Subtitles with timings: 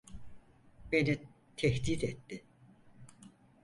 [0.91, 1.21] Beni
[1.57, 2.43] tehdit etti.